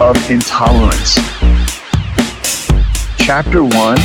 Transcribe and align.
of 0.00 0.30
Intolerance. 0.30 1.16
Chapter 3.18 3.62
1 3.64 3.96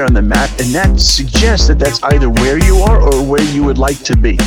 anywhere 0.00 0.06
on 0.06 0.14
the 0.14 0.22
map, 0.22 0.50
and 0.60 0.74
that 0.74 0.98
suggests 0.98 1.68
that 1.68 1.78
that's 1.78 2.02
either 2.04 2.30
where 2.30 2.58
you 2.64 2.76
are 2.78 3.00
or 3.02 3.22
where 3.24 3.42
you 3.52 3.64
would 3.64 3.78
like 3.78 3.98
to 3.98 4.16
be. 4.16 4.38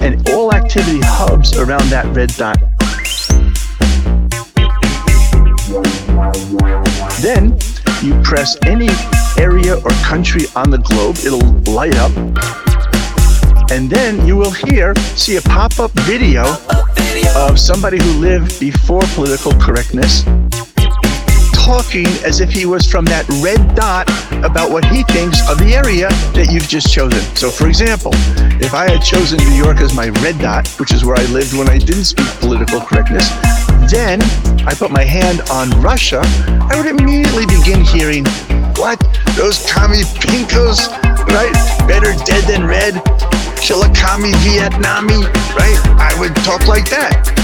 And 0.00 0.28
all 0.30 0.52
activity 0.52 1.00
hubs 1.02 1.56
around 1.56 1.88
that 1.90 2.04
red 2.14 2.30
dot. 2.36 2.58
Then 7.20 7.58
you 8.02 8.20
press 8.22 8.56
any 8.66 8.88
area 9.38 9.76
or 9.76 9.90
country 10.04 10.46
on 10.54 10.70
the 10.70 10.78
globe, 10.78 11.16
it'll 11.24 11.74
light 11.74 11.96
up 11.96 12.12
and 13.72 13.90
then 13.90 14.24
you 14.24 14.36
will 14.36 14.52
hear, 14.52 14.94
see 15.16 15.38
a 15.38 15.40
pop 15.40 15.80
up 15.80 15.90
video 16.06 16.44
of 17.34 17.58
somebody 17.58 17.98
who 17.98 18.20
lived 18.20 18.60
before 18.60 19.02
political 19.16 19.50
correctness 19.58 20.24
talking 21.66 22.06
as 22.24 22.40
if 22.40 22.48
he 22.48 22.64
was 22.64 22.86
from 22.86 23.04
that 23.04 23.28
red 23.42 23.58
dot 23.74 24.06
about 24.44 24.70
what 24.70 24.84
he 24.84 25.02
thinks 25.04 25.40
of 25.48 25.58
the 25.58 25.74
area 25.74 26.08
that 26.34 26.48
you've 26.50 26.68
just 26.68 26.92
chosen. 26.92 27.20
So, 27.36 27.50
for 27.50 27.68
example, 27.68 28.12
if 28.60 28.74
I 28.74 28.90
had 28.90 29.02
chosen 29.02 29.38
New 29.38 29.56
York 29.56 29.78
as 29.78 29.94
my 29.94 30.08
red 30.24 30.38
dot, 30.38 30.68
which 30.80 30.92
is 30.92 31.04
where 31.04 31.16
I 31.16 31.24
lived 31.26 31.54
when 31.54 31.68
I 31.68 31.78
didn't 31.78 32.04
speak 32.04 32.26
political 32.40 32.80
correctness, 32.80 33.28
then 33.90 34.20
I 34.66 34.74
put 34.74 34.90
my 34.90 35.04
hand 35.04 35.42
on 35.50 35.70
Russia, 35.80 36.20
I 36.24 36.74
would 36.76 36.86
immediately 36.86 37.46
begin 37.46 37.84
hearing, 37.84 38.24
What? 38.76 38.98
Those 39.36 39.64
commie 39.70 40.04
pinkos, 40.20 40.88
right? 41.28 41.54
Better 41.86 42.12
dead 42.24 42.44
than 42.48 42.66
red. 42.66 42.94
Chillicothe 43.60 44.32
Vietnamese, 44.44 45.28
right? 45.54 45.78
I 45.98 46.14
would 46.18 46.34
talk 46.36 46.66
like 46.66 46.88
that. 46.90 47.35